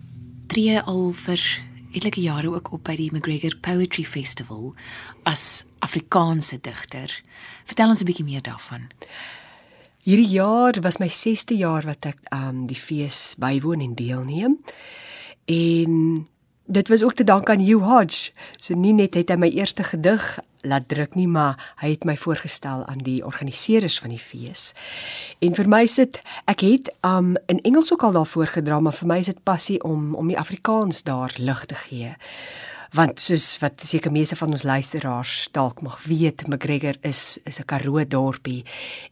tree 0.48 0.78
al 0.88 1.10
vir 1.12 1.42
etlike 1.92 2.22
jare 2.24 2.48
ook 2.48 2.70
op 2.72 2.86
by 2.88 2.94
die 2.96 3.10
McGregor 3.12 3.58
Poetry 3.60 4.06
Festival 4.08 4.70
as 5.28 5.66
Afrikaanse 5.84 6.56
digter. 6.64 7.12
Vertel 7.68 7.92
ons 7.92 8.00
'n 8.00 8.08
bietjie 8.08 8.24
meer 8.24 8.40
daarvan. 8.40 8.88
Hierdie 10.02 10.32
jaar 10.32 10.80
was 10.80 10.96
my 10.98 11.08
6ste 11.08 11.58
jaar 11.58 11.84
wat 11.84 12.06
ek 12.06 12.16
um 12.32 12.66
die 12.66 12.80
fees 12.80 13.34
bywoon 13.36 13.80
en 13.80 13.94
deelneem. 13.94 14.56
En 15.44 16.26
dit 16.66 16.88
was 16.88 17.02
ook 17.02 17.14
te 17.14 17.24
dank 17.24 17.50
aan 17.50 17.60
Hugh 17.60 17.84
Hodge. 17.84 18.32
So 18.56 18.74
nie 18.74 18.92
net 18.92 19.14
het 19.14 19.28
hy 19.28 19.36
my 19.36 19.50
eerste 19.50 19.84
gedig 19.84 20.38
laat 20.60 20.88
druk 20.88 21.14
nie, 21.14 21.28
maar 21.28 21.74
hy 21.82 21.90
het 21.94 22.04
my 22.04 22.16
voorgestel 22.16 22.84
aan 22.86 23.02
die 23.06 23.24
organiseerders 23.26 23.98
van 24.00 24.10
die 24.14 24.22
fees. 24.22 24.72
En 25.38 25.54
vir 25.54 25.68
my 25.68 25.84
sit 25.86 26.22
ek 26.50 26.64
het 26.66 26.92
um 27.06 27.36
in 27.46 27.62
Engels 27.62 27.92
ook 27.92 28.02
al 28.02 28.12
daar 28.12 28.26
voorgedra, 28.26 28.80
maar 28.80 28.96
vir 28.96 29.08
my 29.08 29.18
is 29.18 29.32
dit 29.32 29.42
passie 29.42 29.82
om 29.82 30.14
om 30.14 30.28
die 30.28 30.38
Afrikaans 30.38 31.02
daar 31.02 31.34
lig 31.38 31.64
te 31.66 31.74
gee. 31.74 32.14
Want 32.96 33.20
soos 33.20 33.58
wat 33.60 33.82
seker 33.84 34.12
meeste 34.12 34.36
van 34.36 34.54
ons 34.56 34.64
luisteraars 34.64 35.48
dalk 35.52 35.82
mag 35.84 35.98
weet, 36.08 36.46
McGregor 36.48 36.96
is 37.02 37.38
is 37.44 37.60
'n 37.60 37.66
Karoo 37.66 38.04
dorpie 38.04 38.64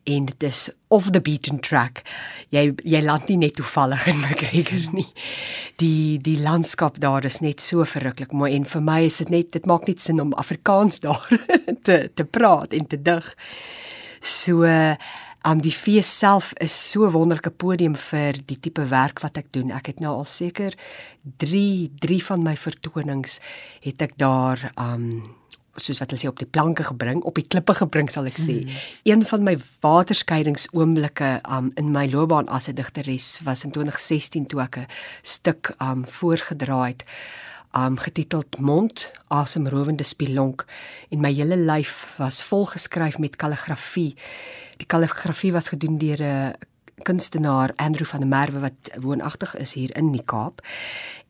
en 0.04 0.24
dit 0.24 0.42
is 0.42 0.70
off 0.88 1.10
the 1.10 1.20
beaten 1.20 1.60
track. 1.60 2.02
Jy 2.48 2.74
jy 2.84 3.02
land 3.02 3.28
nie 3.28 3.36
net 3.36 3.54
toevallig 3.54 4.06
in 4.06 4.20
McGregor 4.20 4.92
nie. 4.92 5.12
Die 5.76 6.18
die 6.18 6.40
landskap 6.40 7.00
daar 7.00 7.24
is 7.24 7.40
net 7.40 7.60
so 7.60 7.84
verruklik 7.84 8.32
mooi 8.32 8.54
en 8.54 8.64
vir 8.64 8.80
my 8.80 9.04
is 9.04 9.18
dit 9.18 9.28
net 9.28 9.52
dit 9.52 9.66
maak 9.66 9.86
net 9.86 10.00
sin 10.00 10.20
om 10.20 10.32
Afrikaans 10.34 11.00
daar 11.06 11.28
te 11.82 12.10
te 12.14 12.24
praat 12.24 12.72
en 12.72 12.86
te 12.86 13.02
dig. 13.02 13.36
So 14.20 14.64
Um 15.46 15.60
die 15.62 15.70
fees 15.70 16.08
self 16.10 16.52
is 16.58 16.74
so 16.74 17.06
'n 17.06 17.12
wonderlike 17.12 17.50
podium 17.50 17.94
vir 17.94 18.32
die 18.46 18.58
tipe 18.58 18.84
werk 18.90 19.20
wat 19.22 19.36
ek 19.36 19.52
doen. 19.52 19.70
Ek 19.70 19.86
het 19.86 20.00
nou 20.00 20.10
al 20.10 20.24
seker 20.24 20.74
3 21.38 21.90
3 22.00 22.24
van 22.24 22.42
my 22.42 22.56
vertonings 22.56 23.40
het 23.80 24.02
ek 24.02 24.18
daar 24.18 24.72
um 24.76 25.36
soos 25.76 26.00
wat 26.00 26.10
hulle 26.10 26.20
sê 26.20 26.28
op 26.28 26.38
die 26.38 26.50
planke 26.50 26.82
gebring, 26.82 27.22
op 27.22 27.34
die 27.34 27.46
klippe 27.46 27.74
gebring 27.74 28.10
sal 28.10 28.26
ek 28.26 28.38
sê. 28.38 28.64
Hmm. 28.64 28.74
Een 29.04 29.22
van 29.22 29.42
my 29.44 29.56
waterskeiingsoomblikke 29.80 31.40
um 31.48 31.70
in 31.76 31.92
my 31.92 32.06
loopbaan 32.08 32.48
as 32.48 32.68
'n 32.68 32.74
digteres 32.74 33.40
was 33.44 33.64
in 33.64 33.70
2016 33.70 34.46
toe 34.46 34.62
ek 34.62 34.76
'n 34.78 34.86
stuk 35.22 35.74
um 35.78 36.04
voorgedra 36.04 36.86
het 36.86 37.04
um 37.76 37.98
getiteld 37.98 38.58
Mond 38.58 39.10
asemrowende 39.28 40.04
spilonk 40.04 40.64
en 41.10 41.20
my 41.20 41.32
hele 41.34 41.56
lyf 41.56 42.14
was 42.16 42.42
volgeskryf 42.42 43.18
met 43.18 43.36
kalligrafie. 43.36 44.14
Die 44.80 44.86
kalligrafie 44.86 45.52
was 45.52 45.68
gedoen 45.68 45.98
deur 45.98 46.22
'n 46.22 46.54
kunstenaar 47.02 47.72
Andrew 47.76 48.06
van 48.06 48.20
der 48.20 48.28
Merwe 48.28 48.58
wat 48.58 48.90
woonagtig 49.00 49.56
is 49.56 49.72
hier 49.72 49.96
in 49.96 50.12
die 50.12 50.24
Kaap. 50.24 50.60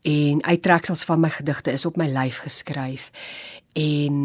En 0.01 0.43
uittreksels 0.43 1.03
van 1.03 1.19
my 1.19 1.29
gedigte 1.29 1.71
is 1.71 1.85
op 1.85 1.95
my 1.97 2.07
lyf 2.07 2.37
geskryf 2.37 3.11
en 3.77 4.15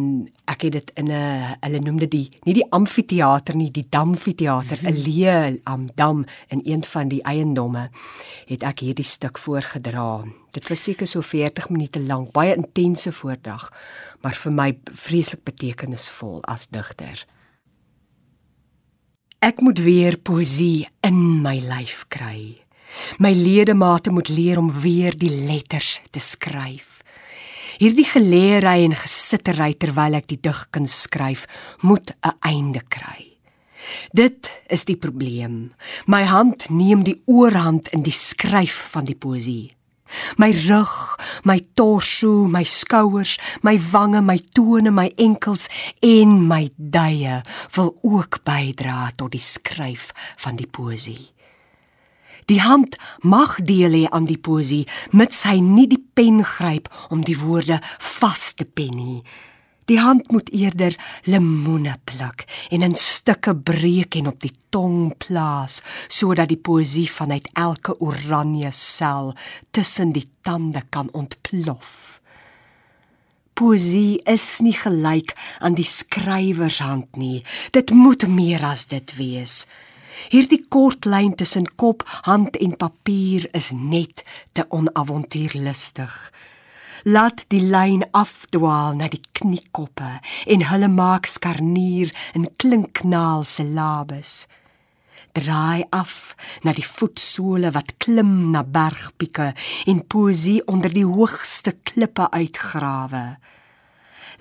ek 0.49 0.65
het 0.65 0.73
dit 0.73 0.91
in 0.97 1.11
'n 1.13 1.57
hulle 1.61 1.81
noem 1.81 1.99
dit 1.99 2.11
die 2.11 2.29
nie 2.45 2.55
die 2.55 2.71
amfitheater 2.71 3.57
nie 3.57 3.71
die 3.71 3.87
damfitheater 3.89 4.79
'n 4.81 4.95
mhm. 4.95 5.03
leë 5.07 5.61
am 5.65 5.89
dam 5.95 6.25
in 6.49 6.61
een 6.65 6.85
van 6.85 7.09
die 7.09 7.23
eiendomme 7.23 7.91
het 8.47 8.63
ek 8.63 8.81
hierdie 8.81 9.05
stuk 9.05 9.39
voorgedra. 9.39 10.25
Dit 10.53 10.69
was 10.69 10.83
seker 10.83 11.07
so 11.07 11.21
40 11.21 11.69
minute 11.71 12.01
lank 12.01 12.33
baie 12.33 12.57
intense 12.57 13.13
voordrag 13.13 13.73
maar 14.23 14.35
vir 14.35 14.53
my 14.53 14.79
vreeslik 14.93 15.45
betekenisvol 15.45 16.41
as 16.45 16.67
digter. 16.67 17.27
Ek 19.38 19.61
moet 19.61 19.79
weer 19.79 20.17
poesie 20.19 20.88
in 21.03 21.43
my 21.43 21.59
lyf 21.59 22.05
kry. 22.09 22.62
My 23.19 23.33
ledemate 23.33 24.11
moet 24.11 24.29
leer 24.29 24.59
om 24.59 24.71
weer 24.71 25.19
die 25.19 25.47
letters 25.47 26.01
te 26.11 26.21
skryf 26.21 26.91
Hierdie 27.83 28.07
geleery 28.07 28.85
en 28.87 28.92
gesittery 28.95 29.73
terwyl 29.75 30.14
ek 30.14 30.29
die 30.31 30.37
digkuns 30.38 31.01
skryf, 31.09 31.49
moet 31.83 32.12
'n 32.23 32.38
einde 32.47 32.83
kry. 32.87 33.42
Dit 34.14 34.47
is 34.71 34.85
die 34.85 34.95
probleem. 34.95 35.75
My 36.07 36.23
hand 36.23 36.71
neem 36.71 37.03
die 37.03 37.18
oorhand 37.27 37.88
in 37.88 38.03
die 38.07 38.14
skryf 38.14 38.95
van 38.95 39.05
die 39.05 39.18
poesie. 39.18 39.75
My 40.37 40.53
rug, 40.68 41.18
my 41.42 41.59
torso, 41.75 42.47
my 42.47 42.62
skouers, 42.62 43.37
my 43.62 43.81
wange, 43.92 44.21
my 44.21 44.38
tone, 44.53 44.90
my 44.90 45.11
enkels 45.16 45.68
en 46.01 46.47
my 46.47 46.71
duie 46.77 47.42
wil 47.75 47.99
ook 48.03 48.45
bydra 48.45 49.11
tot 49.16 49.33
die 49.33 49.42
skryf 49.42 50.12
van 50.37 50.57
die 50.57 50.71
poesie. 50.71 51.32
Die 52.50 52.61
hand 52.61 52.96
mag 53.22 53.59
deel 53.62 53.94
hê 53.94 54.05
aan 54.11 54.26
die 54.26 54.38
poesie, 54.38 54.87
mits 55.12 55.44
hy 55.46 55.61
nie 55.62 55.87
die 55.90 56.02
pen 56.14 56.42
gryp 56.44 56.90
om 57.11 57.22
die 57.26 57.38
woorde 57.38 57.78
vas 58.18 58.52
te 58.59 58.66
pen 58.66 58.94
nie. 58.98 59.22
Die 59.90 59.98
hand 59.98 60.31
moet 60.31 60.50
eerder 60.55 60.94
lemoene 61.26 61.96
pluk 62.07 62.44
en 62.70 62.85
in 62.87 62.94
stukke 62.98 63.55
breek 63.55 64.16
en 64.20 64.31
op 64.31 64.38
die 64.42 64.55
tong 64.70 65.11
plaas 65.18 65.81
sodat 66.07 66.52
die 66.52 66.61
poesie 66.61 67.09
vanuit 67.11 67.48
elke 67.59 67.96
oranje 67.98 68.70
sel 68.72 69.33
tussen 69.74 70.14
die 70.14 70.28
tande 70.46 70.85
kan 70.90 71.11
ontplof. 71.12 72.20
Poesie 73.59 74.22
is 74.24 74.61
nie 74.64 74.74
gelyk 74.76 75.35
aan 75.61 75.74
die 75.76 75.87
skrywershand 75.87 77.18
nie. 77.20 77.42
Dit 77.74 77.90
moet 77.90 78.24
meer 78.28 78.64
as 78.64 78.87
dit 78.88 79.16
wees. 79.18 79.66
Hierdie 80.33 80.64
kort 80.68 81.07
lyn 81.09 81.35
tussen 81.37 81.66
kop, 81.77 82.03
hand 82.29 82.57
en 82.57 82.77
papier 82.77 83.48
is 83.57 83.70
net 83.72 84.25
te 84.53 84.64
onavontuurlustig. 84.68 86.16
Laat 87.05 87.44
die 87.51 87.62
lyn 87.66 88.05
afdwaal 88.14 88.94
na 88.98 89.09
die 89.11 89.22
kniekoppe 89.35 90.20
en 90.55 90.66
hulle 90.70 90.90
maak 90.92 91.27
skarnier 91.27 92.12
in 92.38 92.46
klinknaal 92.62 93.42
syllabes. 93.48 94.46
Draai 95.35 95.88
af 95.90 96.37
na 96.62 96.75
die 96.77 96.87
voetsole 96.87 97.72
wat 97.75 97.96
klim 98.05 98.53
na 98.53 98.62
bergpieke 98.62 99.51
en 99.90 100.05
poesie 100.07 100.61
onder 100.68 100.92
die 100.92 101.09
hoogste 101.09 101.75
klippe 101.88 102.29
uitgrawe 102.31 103.25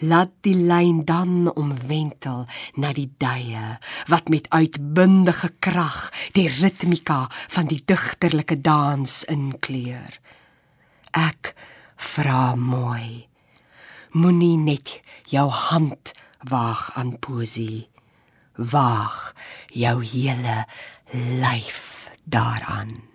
laat 0.02 0.32
die 0.46 0.56
lyn 0.56 1.04
dan 1.06 1.52
omwentel 1.54 2.46
na 2.82 2.92
die 2.94 3.10
duie 3.22 3.78
wat 4.10 4.30
met 4.34 4.50
uitbundige 4.50 5.52
krag 5.60 6.10
die 6.38 6.48
ritmika 6.50 7.28
van 7.54 7.70
die 7.70 7.82
digterlike 7.86 8.58
dans 8.62 9.22
inkleur 9.30 10.18
ek 11.18 11.54
vra 12.14 12.56
mooi 12.56 13.28
moenie 14.18 14.58
net 14.58 14.98
jou 15.30 15.48
hand 15.50 16.14
waag 16.50 16.90
aan 16.98 17.14
poesie 17.22 17.88
waag 18.58 19.32
jou 19.70 19.98
hele 20.02 20.58
lyf 21.14 22.10
daaraan 22.26 23.11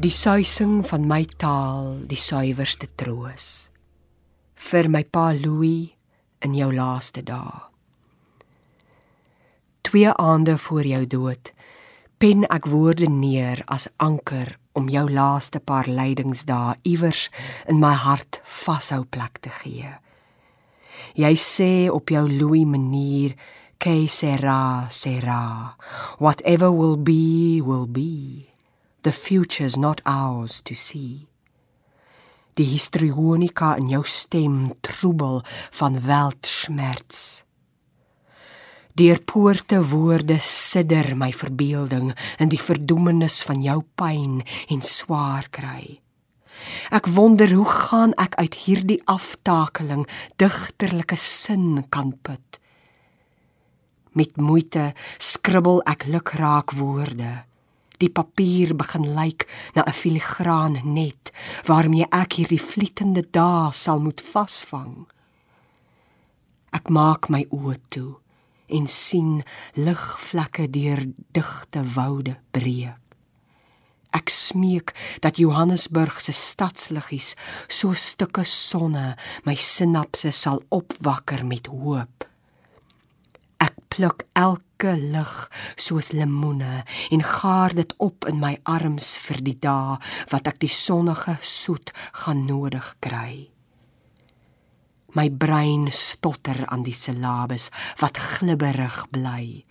die 0.00 0.08
suising 0.08 0.78
van 0.88 1.02
my 1.04 1.26
taal 1.36 1.90
die 2.08 2.16
suiwerste 2.16 2.86
troos 2.96 3.46
vir 4.70 4.86
my 4.88 5.02
pa 5.04 5.26
Louis 5.36 5.90
in 6.46 6.54
jou 6.56 6.70
laaste 6.72 7.20
dae 7.20 7.58
twee 9.84 10.08
aande 10.24 10.54
voor 10.64 10.88
jou 10.88 11.02
dood 11.16 11.52
pen 12.24 12.46
ek 12.56 12.70
woorde 12.72 13.10
neer 13.12 13.60
as 13.76 13.90
anker 14.06 14.54
om 14.80 14.88
jou 14.88 15.04
laaste 15.12 15.60
paar 15.60 15.90
lydingsdae 16.00 16.78
iewers 16.88 17.26
in 17.68 17.84
my 17.84 17.92
hart 17.92 18.40
vashou 18.64 19.02
plek 19.04 19.42
te 19.44 19.52
gee. 19.60 19.90
Jy 21.16 21.32
sê 21.36 21.72
op 21.92 22.08
jou 22.08 22.28
Louis 22.28 22.64
manier, 22.64 23.34
"Que 23.78 24.06
sera, 24.08 24.86
sera. 24.90 25.76
Whatever 26.18 26.70
will 26.70 26.96
be, 26.96 27.60
will 27.64 27.86
be. 27.86 28.49
The 29.02 29.12
future's 29.12 29.76
not 29.76 30.00
ours 30.04 30.60
to 30.62 30.74
see." 30.74 31.28
Die 32.54 32.66
histrionika 32.66 33.76
in 33.76 33.88
jou 33.88 34.02
stem 34.04 34.74
troebel 34.80 35.42
van 35.70 36.00
weltsmerts. 36.04 37.44
Deur 38.94 39.20
poorte 39.22 39.78
woorde 39.88 40.36
sidder 40.40 41.14
my 41.16 41.30
verbeelding 41.32 42.10
in 42.38 42.50
die 42.52 42.60
verdoemenis 42.60 43.40
van 43.46 43.62
jou 43.62 43.78
pyn 43.96 44.42
en 44.68 44.82
swaar 44.82 45.46
kry. 45.48 46.00
Ek 46.92 47.06
wonder 47.06 47.48
hoe 47.54 47.68
gaan 47.68 48.12
ek 48.20 48.34
uit 48.42 48.58
hierdie 48.66 48.98
aftakeling 49.08 50.04
digterlike 50.42 51.16
sin 51.16 51.86
kan 51.88 52.12
put. 52.22 52.58
Met 54.12 54.36
moeite 54.36 54.90
skribbel 55.16 55.80
ek 55.88 56.04
lukraak 56.10 56.74
woorde. 56.76 57.46
Die 58.00 58.08
papier 58.08 58.72
begin 58.76 59.04
lyk 59.12 59.44
na 59.74 59.84
'n 59.84 59.92
filigraan 59.92 60.80
net 60.84 61.32
waarmee 61.68 62.06
ek 62.10 62.32
hierdie 62.32 62.62
vlietende 62.70 63.24
dae 63.30 63.72
sal 63.72 64.00
moet 64.00 64.20
vasvang. 64.20 65.06
Ek 66.72 66.88
maak 66.88 67.28
my 67.28 67.44
oë 67.50 67.76
toe 67.88 68.16
en 68.68 68.86
sien 68.86 69.42
ligvlekke 69.74 70.70
deur 70.70 71.00
digte 71.32 71.82
woude 71.94 72.36
breek. 72.50 72.96
Ek 74.10 74.28
smeek 74.28 74.94
dat 75.20 75.36
Johannesburg 75.36 76.20
se 76.20 76.32
stadsliggies 76.32 77.34
so 77.68 77.92
stukke 77.92 78.44
sonne 78.44 79.16
my 79.44 79.54
sinapse 79.54 80.32
sal 80.32 80.62
opwakker 80.68 81.44
met 81.46 81.66
hoop. 81.66 82.24
Ek 83.58 83.74
pluk 83.88 84.24
elke 84.32 84.69
lig 84.88 85.32
soos 85.76 86.10
lemoene 86.16 86.80
en 87.12 87.22
gaar 87.22 87.74
dit 87.76 87.92
op 87.98 88.24
in 88.30 88.40
my 88.40 88.56
arms 88.64 89.12
vir 89.20 89.42
die 89.44 89.56
dae 89.60 89.98
wat 90.32 90.48
ek 90.48 90.60
die 90.64 90.72
sonnige 90.72 91.36
soet 91.44 91.92
gaan 92.22 92.46
nodig 92.48 92.94
kry. 93.04 93.50
My 95.14 95.26
brein 95.28 95.90
stotter 95.92 96.64
aan 96.70 96.84
die 96.86 96.94
silabes 96.94 97.68
wat 98.00 98.18
glibberig 98.18 99.02
bly. 99.10 99.64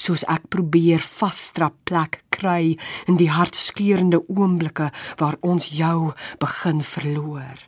Soos 0.00 0.24
ek 0.30 0.48
probeer 0.54 1.02
vasstrap 1.02 1.76
plek 1.84 2.22
kry 2.32 2.76
in 3.10 3.18
die 3.20 3.30
hartskeurende 3.30 4.22
oomblikke 4.30 4.90
waar 5.20 5.36
ons 5.42 5.68
jou 5.74 6.14
begin 6.40 6.80
verloor. 6.80 7.58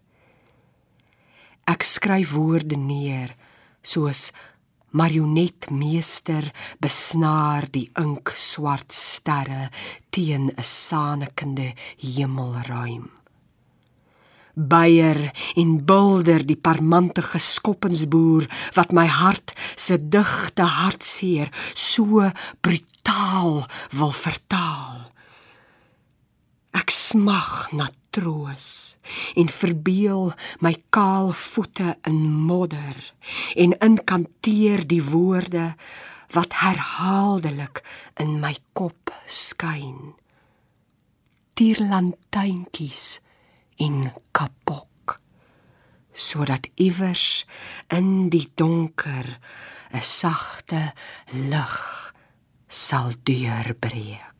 Ek 1.66 1.82
skryf 1.82 2.32
woorde 2.38 2.78
neer 2.78 3.34
soos 3.82 4.30
marionetmeester 4.96 6.48
besnaar 6.80 7.68
die 7.72 7.88
ink 8.00 8.32
swart 8.34 8.92
sterre 8.96 9.68
teen 10.10 10.50
'n 10.50 10.64
sanikende 10.64 11.74
hemelruim. 12.00 13.10
Beier 14.56 15.20
en 15.60 15.84
bulder 15.84 16.46
die 16.46 16.56
parmante 16.56 17.22
geskoppensboer 17.22 18.46
wat 18.76 18.92
my 18.92 19.06
hart 19.06 19.52
se 19.76 19.98
digte 20.00 20.64
hartseer 20.78 21.52
so 21.74 22.24
brutaal 22.60 23.66
wil 23.98 24.14
vertaal. 24.24 25.12
Ek 26.72 26.90
smag 26.90 27.72
na 27.72 27.90
troos 28.16 28.66
en 29.36 29.48
verbeel 29.52 30.32
my 30.64 30.74
kaal 30.94 31.32
voete 31.36 31.94
in 32.08 32.20
modder 32.48 32.98
en 33.54 33.76
inkanteer 33.88 34.86
die 34.88 35.02
woorde 35.04 35.68
wat 36.34 36.58
herhaaldelik 36.62 37.82
in 38.22 38.38
my 38.42 38.54
kop 38.72 39.12
skyn. 39.26 40.16
Tierlantuintjies 41.56 43.06
en 43.80 44.10
kapok 44.36 44.86
sodat 46.16 46.70
iewers 46.80 47.44
in 47.92 48.30
die 48.32 48.48
donker 48.56 49.28
'n 49.92 50.02
sagte 50.02 50.92
lig 51.52 51.76
sal 52.68 53.12
deurbreek. 53.22 54.35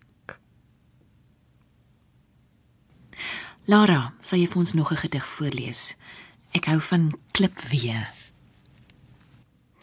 Lara, 3.66 4.12
sal 4.22 4.38
jy 4.38 4.46
vir 4.46 4.60
ons 4.62 4.72
nog 4.78 4.92
'n 4.92 5.02
gedig 5.02 5.26
voorlees? 5.26 5.96
Ek 6.54 6.66
hou 6.70 6.78
van 6.80 7.18
klipwee. 7.34 7.98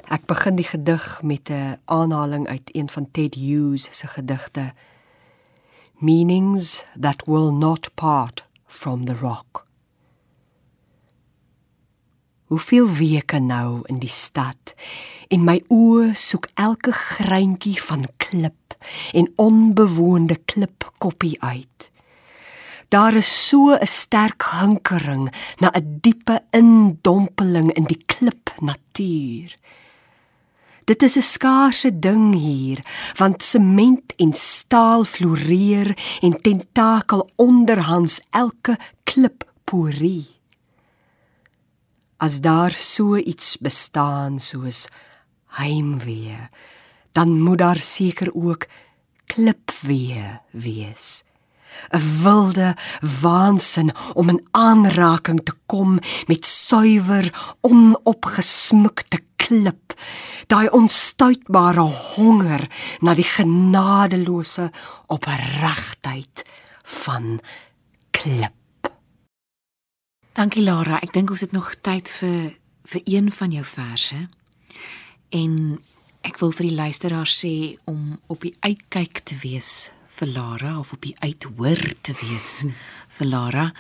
Ek 0.08 0.26
begin 0.26 0.56
die 0.56 0.64
gedig 0.66 1.22
met 1.22 1.50
'n 1.50 1.80
aanhaling 1.86 2.48
uit 2.48 2.76
een 2.76 2.90
van 2.90 3.12
Ted 3.12 3.36
Hughes 3.36 3.88
se 3.92 4.08
gedigte 4.08 4.74
Meanings 6.00 6.86
that 7.00 7.26
will 7.26 7.52
not 7.52 7.92
part 7.96 8.48
from 8.66 9.06
the 9.06 9.16
rock. 9.16 9.68
Hoeveel 12.46 12.90
weke 12.90 13.40
nou 13.40 13.82
in 13.84 13.96
die 13.96 14.10
stad 14.10 14.74
en 15.28 15.44
my 15.44 15.64
oë 15.68 16.14
soek 16.14 16.48
elke 16.54 16.92
greintjie 16.92 17.82
van 17.82 18.08
klip 18.18 18.76
en 19.14 19.34
onbewoonde 19.36 20.36
klipkoppie 20.36 21.42
uit. 21.42 21.93
Daar 22.94 23.16
is 23.18 23.48
so 23.48 23.74
'n 23.74 23.88
sterk 23.88 24.42
hinkering 24.54 25.26
na 25.62 25.68
'n 25.74 25.98
diepe 26.02 26.38
indompeling 26.52 27.70
in 27.74 27.86
die 27.92 28.04
klip 28.06 28.54
natuur. 28.60 29.50
Dit 30.86 31.02
is 31.02 31.16
'n 31.18 31.30
skaarse 31.36 32.00
ding 32.00 32.34
hier, 32.36 32.80
want 33.18 33.44
sement 33.44 34.16
en 34.16 34.34
staal 34.34 35.04
floreer 35.04 35.98
en 36.22 36.42
tentakel 36.42 37.30
onderhands 37.36 38.22
elke 38.30 38.78
klipporie. 39.04 40.28
As 42.18 42.42
daar 42.42 42.72
so 42.72 43.16
iets 43.18 43.58
bestaan 43.58 44.40
soos 44.40 44.88
heimwee, 45.48 46.50
dan 47.12 47.42
moet 47.42 47.58
daar 47.58 47.82
seker 47.82 48.34
ook 48.34 48.66
klipwee 49.26 50.40
wees. 50.52 51.24
'n 51.92 52.24
wilde 52.24 52.76
waansin 53.22 53.92
om 54.14 54.30
in 54.30 54.46
aanraking 54.52 55.44
te 55.44 55.54
kom 55.66 56.00
met 56.28 56.46
suiwer 56.46 57.58
onopgesmukte 57.62 59.20
klip 59.36 59.94
daai 60.48 60.70
onstuitbare 60.70 61.82
honger 61.82 62.68
na 63.02 63.14
die 63.18 63.28
genadeloose 63.28 64.70
opregtheid 65.08 66.44
van 67.04 67.40
klip. 68.12 68.92
Dankie 70.34 70.64
Lara, 70.66 71.00
ek 71.02 71.14
dink 71.14 71.32
ons 71.34 71.44
het 71.46 71.54
nog 71.54 71.74
tyd 71.82 72.10
vir 72.20 72.54
vir 72.84 73.02
een 73.08 73.30
van 73.32 73.52
jou 73.56 73.64
verse. 73.64 74.18
En 75.32 75.54
ek 76.28 76.40
wil 76.42 76.52
vir 76.52 76.68
die 76.68 76.76
luisteraars 76.76 77.36
sê 77.40 77.54
om 77.88 78.18
op 78.28 78.44
die 78.44 78.56
uitkyk 78.60 79.22
te 79.24 79.38
wees 79.40 79.88
vir 80.24 80.32
Lara 80.32 80.78
of 80.80 80.94
op 80.96 81.02
die 81.04 81.16
uithoor 81.20 81.82
te 82.02 82.14
wees 82.16 82.64
vir 83.18 83.28
Lara. 83.28 83.72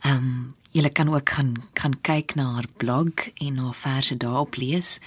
Ehm 0.00 0.16
um, 0.16 0.54
jy 0.72 0.88
kan 0.90 1.10
ook 1.12 1.28
gaan 1.30 1.52
kan 1.76 1.92
kyk 2.00 2.34
na 2.34 2.44
haar 2.54 2.68
blog 2.76 3.28
en 3.34 3.58
haar 3.58 3.74
verse 3.74 4.16
daarop 4.16 4.56
lees. 4.56 4.98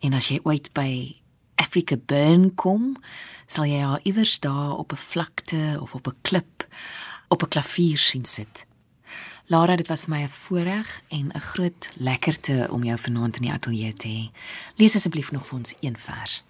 En 0.00 0.14
as 0.14 0.28
jy 0.30 0.38
ooit 0.44 0.70
by 0.72 1.16
Africa 1.56 1.96
Burn 1.96 2.54
kom, 2.54 2.94
sal 3.46 3.66
jy 3.66 3.80
haar 3.82 4.00
iewers 4.06 4.38
daar 4.40 4.78
op 4.78 4.92
'n 4.92 4.96
vlakte 4.96 5.78
of 5.80 5.94
op 5.94 6.06
'n 6.06 6.16
klip 6.22 6.66
op 7.28 7.42
'n 7.42 7.48
klavier 7.48 7.98
sien 7.98 8.24
sit. 8.24 8.66
Lara, 9.46 9.76
dit 9.76 9.88
was 9.88 10.06
my 10.06 10.22
'n 10.22 10.28
voorreg 10.28 11.02
en 11.08 11.32
'n 11.34 11.40
groot 11.40 11.90
lekkerte 11.94 12.68
om 12.70 12.84
jou 12.84 12.98
vanaand 12.98 13.36
in 13.36 13.42
die 13.42 13.52
ateljee 13.52 13.94
te 13.94 14.08
hê. 14.08 14.30
Lees 14.76 14.94
asseblief 14.94 15.32
nog 15.32 15.46
vir 15.46 15.58
ons 15.58 15.74
een 15.80 15.96
vers. 15.96 16.42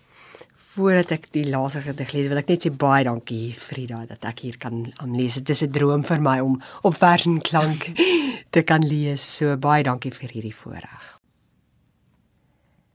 Voordat 0.71 1.11
ek 1.17 1.31
die 1.35 1.49
laaste 1.51 1.81
gedig 1.83 2.13
lees, 2.15 2.29
wil 2.31 2.39
ek 2.39 2.51
net 2.53 2.67
sê 2.67 2.71
baie 2.71 3.05
dankie 3.05 3.55
Frida 3.59 4.05
dat 4.07 4.25
ek 4.31 4.45
hier 4.47 4.59
kan 4.59 4.85
aan 5.03 5.17
lees. 5.19 5.41
Dit 5.41 5.51
is 5.51 5.63
'n 5.63 5.73
droom 5.73 6.05
vir 6.05 6.21
my 6.21 6.39
om 6.41 6.61
op 6.83 6.95
vers 6.95 7.27
en 7.27 7.41
klank 7.41 7.91
te 8.55 8.63
kan 8.63 8.87
lees. 8.87 9.23
So 9.37 9.57
baie 9.57 9.83
dankie 9.83 10.15
vir 10.15 10.31
hierdie 10.31 10.55
voorreg 10.55 11.21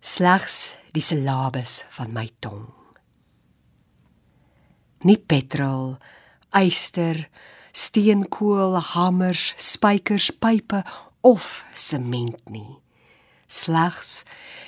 slegs 0.05 0.75
die 0.93 1.03
silabes 1.03 1.81
van 1.97 2.13
my 2.13 2.27
tong. 2.43 2.67
Nie 5.05 5.17
petrol, 5.17 5.95
yster, 6.55 7.25
steenkool, 7.75 8.77
hamers, 8.93 9.53
spykers, 9.61 10.29
pype 10.31 10.83
of 11.25 11.65
sement 11.73 12.37
nie. 12.53 12.77
Slegs 13.55 14.23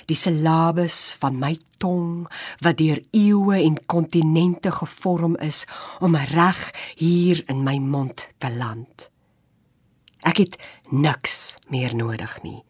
die 0.08 0.16
silabes 0.16 1.12
van 1.20 1.36
my 1.40 1.54
tong 1.82 2.26
wat 2.64 2.80
deur 2.80 3.02
eeue 3.12 3.60
en 3.60 3.76
kontinente 3.86 4.72
gevorm 4.72 5.36
is 5.44 5.66
om 6.00 6.16
reg 6.32 6.62
hier 6.96 7.44
in 7.52 7.64
my 7.68 7.78
mond 7.78 8.28
te 8.40 8.52
land. 8.54 9.10
Ek 10.24 10.40
het 10.42 10.56
niks 10.90 11.58
meer 11.72 11.96
nodig 11.96 12.40
nie. 12.44 12.62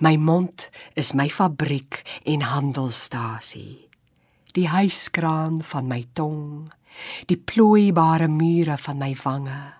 My 0.00 0.16
mond 0.16 0.68
is 0.94 1.14
my 1.14 1.28
fabriek 1.30 2.02
en 2.24 2.42
handelsstasie. 2.42 3.86
Die 4.56 4.66
huiskraan 4.72 5.60
van 5.62 5.88
my 5.88 6.02
tong, 6.16 6.70
die 7.28 7.36
plooibare 7.36 8.28
mure 8.28 8.78
van 8.80 8.98
my 8.98 9.12
wange, 9.22 9.75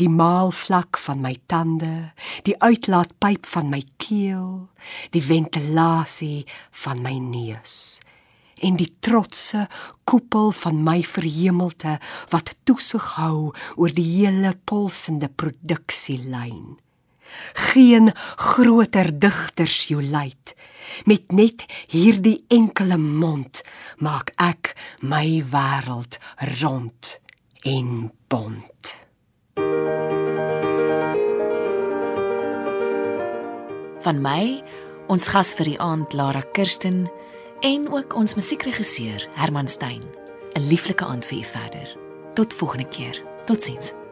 die 0.00 0.08
maalvlak 0.08 0.98
van 1.06 1.22
my 1.24 1.34
tande, 1.46 2.12
die 2.44 2.56
uitlaatpyp 2.58 3.46
van 3.46 3.70
my 3.72 3.82
keel, 3.96 4.68
die 5.10 5.22
ventilasie 5.24 6.44
van 6.84 7.02
my 7.04 7.18
neus 7.18 8.00
en 8.64 8.78
die 8.78 8.90
trotse 9.04 9.66
koepel 10.08 10.52
van 10.56 10.80
my 10.86 11.00
verhemelte 11.06 11.98
wat 12.32 12.54
toesig 12.68 13.14
hou 13.18 13.52
oor 13.76 13.94
die 13.94 14.06
hele 14.06 14.54
pulsende 14.68 15.28
produksielyn. 15.28 16.76
Geen 17.74 18.12
groter 18.36 19.10
digters 19.18 19.86
jou 19.90 20.02
luit 20.04 20.54
met 21.10 21.32
net 21.32 21.64
hierdie 21.90 22.44
enkele 22.52 22.98
mond 23.00 23.64
maak 23.98 24.30
ek 24.38 24.74
my 25.00 25.40
wêreld 25.50 26.20
rond 26.60 27.16
en 27.64 28.12
bont. 28.28 28.94
Van 34.04 34.18
my, 34.20 34.60
ons 35.08 35.30
gas 35.32 35.54
vir 35.56 35.70
die 35.70 35.78
aand 35.80 36.12
Lara 36.12 36.42
Kirsten 36.52 37.06
en 37.64 37.86
ook 37.88 38.12
ons 38.20 38.36
musiekregisseur 38.36 39.24
Herman 39.32 39.68
Stein. 39.68 40.04
'n 40.54 40.68
Lieflike 40.68 41.04
aand 41.04 41.24
vir 41.24 41.38
u 41.38 41.44
verder. 41.44 41.96
Tot 42.34 42.52
volgende 42.52 42.88
keer. 42.88 43.22
Totsiens. 43.46 44.03